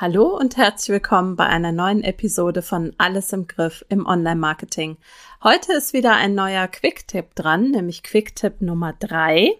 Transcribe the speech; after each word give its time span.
Hallo 0.00 0.38
und 0.38 0.56
herzlich 0.56 0.90
willkommen 0.90 1.34
bei 1.34 1.46
einer 1.46 1.72
neuen 1.72 2.04
Episode 2.04 2.62
von 2.62 2.92
Alles 2.98 3.32
im 3.32 3.48
Griff 3.48 3.84
im 3.88 4.06
Online-Marketing. 4.06 4.96
Heute 5.42 5.72
ist 5.72 5.92
wieder 5.92 6.14
ein 6.14 6.36
neuer 6.36 6.68
Quick-Tipp 6.68 7.34
dran, 7.34 7.72
nämlich 7.72 8.04
Quick-Tipp 8.04 8.60
Nummer 8.60 8.94
drei. 8.96 9.56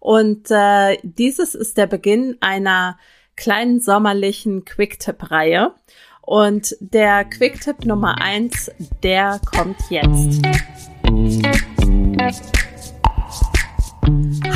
Und 0.00 0.50
äh, 0.50 0.98
dieses 1.04 1.54
ist 1.54 1.76
der 1.76 1.86
Beginn 1.86 2.36
einer 2.40 2.98
kleinen 3.36 3.78
sommerlichen 3.78 4.64
Quick-Tipp-Reihe. 4.64 5.72
Und 6.20 6.74
der 6.80 7.24
Quick-Tipp 7.24 7.84
Nummer 7.84 8.20
eins, 8.20 8.72
der 9.04 9.40
kommt 9.54 9.78
jetzt. 9.88 10.42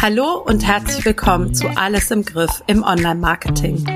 Hallo 0.03 0.43
und 0.45 0.67
herzlich 0.67 1.05
willkommen 1.05 1.55
zu 1.55 1.69
Alles 1.69 2.11
im 2.11 2.25
Griff 2.25 2.65
im 2.67 2.83
Online-Marketing. 2.83 3.87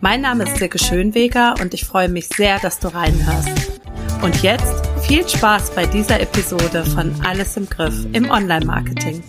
Mein 0.00 0.20
Name 0.20 0.44
ist 0.44 0.58
Silke 0.58 0.78
Schönweger 0.78 1.56
und 1.60 1.74
ich 1.74 1.84
freue 1.84 2.08
mich 2.08 2.28
sehr, 2.28 2.60
dass 2.60 2.78
du 2.78 2.86
reinhörst. 2.86 3.80
Und 4.22 4.44
jetzt 4.44 4.86
viel 5.04 5.28
Spaß 5.28 5.74
bei 5.74 5.86
dieser 5.86 6.20
Episode 6.20 6.84
von 6.84 7.20
Alles 7.26 7.56
im 7.56 7.68
Griff 7.68 8.06
im 8.12 8.30
Online-Marketing. 8.30 9.24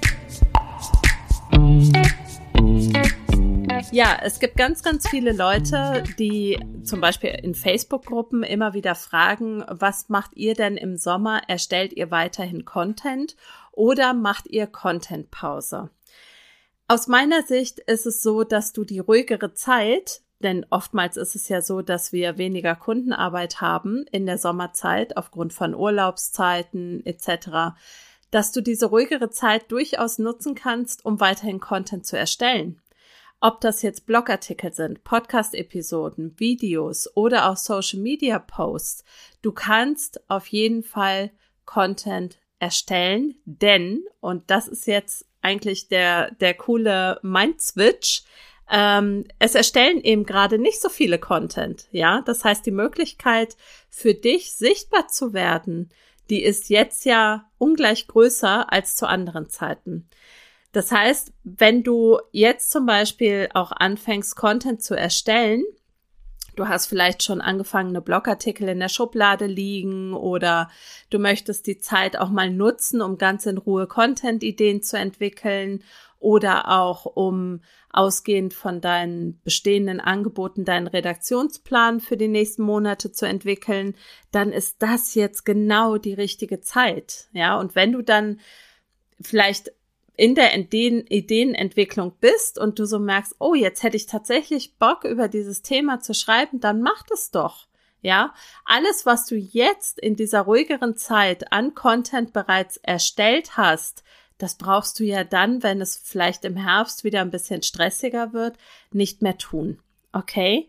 Ja, 3.92 4.20
es 4.22 4.40
gibt 4.40 4.58
ganz, 4.58 4.84
ganz 4.84 5.10
viele 5.10 5.32
Leute, 5.32 6.04
die 6.20 6.60
zum 6.84 7.02
Beispiel 7.02 7.32
in 7.32 7.56
Facebook-Gruppen 7.56 8.44
immer 8.44 8.76
wieder 8.76 8.94
fragen, 8.94 9.66
was 9.68 10.08
macht 10.10 10.36
ihr 10.36 10.54
denn 10.54 10.78
im 10.78 10.98
Sommer? 10.98 11.42
Erstellt 11.48 11.94
ihr 11.94 12.12
weiterhin 12.12 12.64
Content 12.64 13.36
oder 13.72 14.14
macht 14.14 14.46
ihr 14.46 14.68
Content-Pause? 14.68 15.90
Aus 16.88 17.08
meiner 17.08 17.42
Sicht 17.42 17.80
ist 17.80 18.06
es 18.06 18.22
so, 18.22 18.44
dass 18.44 18.72
du 18.72 18.84
die 18.84 19.00
ruhigere 19.00 19.56
Zeit 19.56 20.22
denn 20.42 20.66
oftmals 20.70 21.18
ist 21.18 21.36
es 21.36 21.50
ja 21.50 21.62
so, 21.62 21.82
dass 21.82 22.12
wir 22.12 22.38
weniger 22.38 22.76
Kundenarbeit 22.76 23.62
haben 23.62 24.06
in 24.12 24.26
der 24.26 24.38
Sommerzeit 24.38 25.18
aufgrund 25.18 25.54
von 25.54 25.76
Urlaubszeiten 25.76 27.06
etc., 27.06 27.76
dass 28.32 28.52
du 28.52 28.62
diese 28.62 28.88
ruhigere 28.88 29.30
Zeit 29.30 29.72
durchaus 29.72 30.20
nutzen 30.20 30.56
kannst, 30.56 31.04
um 31.04 31.20
weiterhin 31.20 31.60
Content 31.60 32.06
zu 32.06 32.18
erstellen. 32.18 32.80
Ob 33.42 33.62
das 33.62 33.82
jetzt 33.82 34.06
Blogartikel 34.06 34.74
sind, 34.74 35.04
Podcast-Episoden, 35.04 36.38
Videos 36.38 37.10
oder 37.16 37.50
auch 37.50 37.58
Social-Media-Posts, 37.58 39.06
du 39.42 39.52
kannst 39.52 40.30
auf 40.30 40.48
jeden 40.48 40.84
Fall 40.84 41.32
Content 41.66 42.38
erstellen, 42.60 43.36
denn, 43.46 44.04
und 44.20 44.52
das 44.52 44.68
ist 44.68 44.88
jetzt 44.88 45.26
eigentlich 45.42 45.88
der, 45.88 46.32
der 46.32 46.54
coole 46.54 47.20
Mind-Switch, 47.24 48.24
ähm, 48.70 49.26
es 49.40 49.56
erstellen 49.56 50.02
eben 50.02 50.26
gerade 50.26 50.60
nicht 50.60 50.82
so 50.82 50.90
viele 50.90 51.18
Content, 51.18 51.88
ja. 51.92 52.22
Das 52.26 52.44
heißt, 52.44 52.66
die 52.66 52.72
Möglichkeit 52.72 53.58
für 53.90 54.14
dich 54.14 54.54
sichtbar 54.54 55.08
zu 55.08 55.34
werden, 55.34 55.90
die 56.30 56.44
ist 56.44 56.70
jetzt 56.70 57.06
ja 57.06 57.46
ungleich 57.58 58.08
größer 58.08 58.72
als 58.72 58.96
zu 58.96 59.08
anderen 59.08 59.50
Zeiten. 59.50 60.08
Das 60.72 60.92
heißt, 60.92 61.34
wenn 61.44 61.84
du 61.84 62.20
jetzt 62.32 62.70
zum 62.70 62.86
Beispiel 62.86 63.50
auch 63.54 63.72
anfängst, 63.72 64.36
Content 64.36 64.84
zu 64.84 64.96
erstellen, 64.96 65.64
du 66.56 66.68
hast 66.68 66.86
vielleicht 66.86 67.24
schon 67.24 67.42
angefangene 67.42 68.02
Blogartikel 68.02 68.70
in 68.70 68.80
der 68.80 68.90
Schublade 68.90 69.48
liegen 69.48 70.14
oder 70.14 70.70
du 71.10 71.18
möchtest 71.18 71.66
die 71.66 71.80
Zeit 71.80 72.18
auch 72.18 72.30
mal 72.30 72.52
nutzen, 72.52 73.02
um 73.02 73.18
ganz 73.18 73.48
in 73.48 73.58
Ruhe 73.58 73.88
Content-Ideen 73.88 74.84
zu 74.84 74.98
entwickeln 74.98 75.84
oder 76.20 76.70
auch 76.70 77.06
um 77.06 77.62
ausgehend 77.92 78.54
von 78.54 78.82
deinen 78.82 79.42
bestehenden 79.44 80.00
Angeboten 80.00 80.66
deinen 80.66 80.88
Redaktionsplan 80.88 82.00
für 82.00 82.18
die 82.18 82.28
nächsten 82.28 82.62
Monate 82.62 83.12
zu 83.12 83.26
entwickeln, 83.26 83.96
dann 84.32 84.52
ist 84.52 84.82
das 84.82 85.16
jetzt 85.16 85.44
genau 85.46 85.98
die 85.98 86.14
richtige 86.14 86.62
Zeit. 86.62 87.30
Ja, 87.34 87.60
und 87.60 87.76
wenn 87.76 87.92
du 87.94 88.02
dann 88.02 88.40
vielleicht 89.20 89.72
in 90.16 90.36
der 90.36 90.56
Ideen 90.56 91.08
Ideenentwicklung 91.08 92.14
bist 92.20 92.60
und 92.60 92.78
du 92.78 92.86
so 92.86 93.00
merkst, 93.00 93.36
oh, 93.40 93.54
jetzt 93.54 93.84
hätte 93.84 93.96
ich 93.96 94.06
tatsächlich 94.06 94.78
Bock 94.78 95.06
über 95.06 95.30
dieses 95.30 95.62
Thema 95.62 96.02
zu 96.02 96.14
schreiben, 96.14 96.60
dann 96.60 96.82
mach 96.82 97.04
das 97.04 97.32
doch. 97.32 97.68
Ja, 98.02 98.34
alles, 98.64 99.06
was 99.06 99.26
du 99.26 99.36
jetzt 99.36 100.00
in 100.00 100.16
dieser 100.16 100.42
ruhigeren 100.42 100.96
Zeit 100.96 101.52
an 101.52 101.74
Content 101.74 102.32
bereits 102.32 102.78
erstellt 102.78 103.58
hast, 103.58 104.04
das 104.40 104.56
brauchst 104.56 105.00
du 105.00 105.04
ja 105.04 105.24
dann, 105.24 105.62
wenn 105.62 105.82
es 105.82 105.98
vielleicht 105.98 106.46
im 106.46 106.56
Herbst 106.56 107.04
wieder 107.04 107.22
ein 107.22 107.30
bisschen 107.30 107.62
stressiger 107.62 108.34
wird, 108.34 108.58
nicht 108.92 109.22
mehr 109.22 109.38
tun. 109.38 109.80
Okay? 110.12 110.68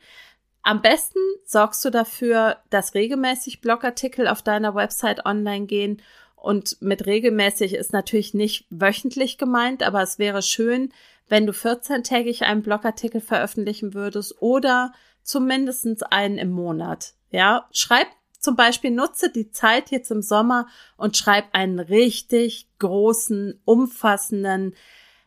Am 0.63 0.83
besten 0.83 1.21
sorgst 1.47 1.83
du 1.85 1.91
dafür, 1.91 2.59
dass 2.69 2.95
regelmäßig 2.95 3.63
Blogartikel 3.63 4.29
auf 4.29 4.43
deiner 4.43 4.75
Website 4.75 5.25
online 5.25 5.67
gehen. 5.67 6.03
Und 6.37 6.83
mit 6.83 7.07
regelmäßig 7.07 7.75
ist 7.75 7.93
natürlich 7.93 8.35
nicht 8.35 8.67
wöchentlich 8.71 9.39
gemeint, 9.39 9.83
aber 9.83 10.03
es 10.03 10.19
wäre 10.19 10.43
schön, 10.43 10.93
wenn 11.29 11.47
du 11.47 11.53
14-tägig 11.53 12.43
einen 12.43 12.63
Blogartikel 12.63 13.21
veröffentlichen 13.21 13.95
würdest 13.95 14.43
oder 14.43 14.93
zumindestens 15.23 16.03
einen 16.03 16.39
im 16.39 16.51
Monat. 16.51 17.15
Ja, 17.31 17.69
schreib 17.71 18.09
zum 18.41 18.57
Beispiel 18.57 18.91
nutze 18.91 19.31
die 19.31 19.51
Zeit 19.51 19.91
jetzt 19.91 20.11
im 20.11 20.23
Sommer 20.23 20.67
und 20.97 21.17
schreib 21.17 21.47
einen 21.53 21.79
richtig 21.79 22.67
großen, 22.79 23.61
umfassenden 23.65 24.75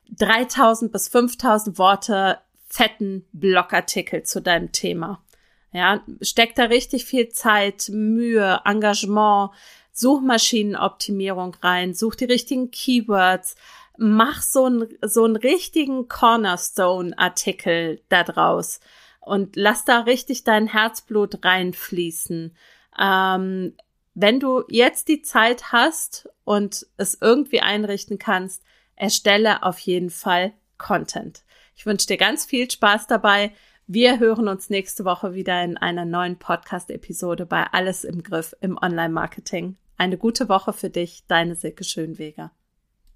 3000 0.10 0.92
bis 0.92 1.08
5000 1.08 1.78
Worte 1.78 2.40
fetten 2.68 3.26
Blogartikel 3.32 4.24
zu 4.24 4.42
deinem 4.42 4.72
Thema. 4.72 5.24
Ja, 5.72 6.04
steck 6.22 6.56
da 6.56 6.66
richtig 6.66 7.06
viel 7.06 7.30
Zeit, 7.30 7.90
Mühe, 7.90 8.62
Engagement, 8.66 9.52
Suchmaschinenoptimierung 9.92 11.56
rein, 11.62 11.94
such 11.94 12.16
die 12.16 12.26
richtigen 12.26 12.72
Keywords, 12.72 13.56
mach 13.98 14.42
so 14.42 14.66
einen, 14.66 14.88
so 15.02 15.24
einen 15.24 15.36
richtigen 15.36 16.08
Cornerstone-Artikel 16.08 18.02
da 18.10 18.24
draus 18.24 18.80
und 19.20 19.56
lass 19.56 19.86
da 19.86 20.02
richtig 20.02 20.44
dein 20.44 20.68
Herzblut 20.68 21.44
reinfließen. 21.46 22.56
Ähm, 23.00 23.74
wenn 24.16 24.40
du 24.40 24.64
jetzt 24.70 25.08
die 25.08 25.22
Zeit 25.22 25.72
hast 25.72 26.30
und 26.44 26.86
es 26.98 27.18
irgendwie 27.20 27.62
einrichten 27.62 28.20
kannst, 28.20 28.64
erstelle 28.96 29.64
auf 29.64 29.80
jeden 29.80 30.10
Fall 30.10 30.54
Content. 30.78 31.44
Ich 31.76 31.86
wünsche 31.86 32.08
dir 32.08 32.18
ganz 32.18 32.46
viel 32.46 32.70
Spaß 32.70 33.08
dabei. 33.08 33.52
Wir 33.88 34.20
hören 34.20 34.48
uns 34.48 34.70
nächste 34.70 35.04
Woche 35.04 35.34
wieder 35.34 35.64
in 35.64 35.78
einer 35.78 36.06
neuen 36.06 36.38
Podcast-Episode 36.38 37.46
bei 37.46 37.66
Alles 37.72 38.04
im 38.04 38.24
Griff 38.24 38.56
im 38.62 38.78
Online-Marketing. 38.78 39.78
Eine 39.98 40.18
gute 40.18 40.48
Woche 40.48 40.74
für 40.74 40.90
dich, 40.90 41.24
deine 41.28 41.56
Silke 41.56 41.84
Schönweger. 41.84 42.52